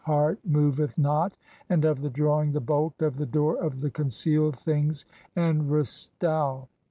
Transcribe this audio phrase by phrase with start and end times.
[0.07, 1.33] 2 I "heart moveth not,
[1.67, 5.05] 1 (20) and of the drawing the bolt of the "door of the concealed things
[5.35, 6.65] in Re stau.